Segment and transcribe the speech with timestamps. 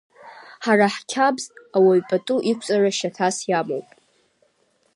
[0.63, 1.45] Ҳара ҳқьабз,
[1.75, 3.87] ауаҩ пату иқәҵара шьаҭас иамоуп.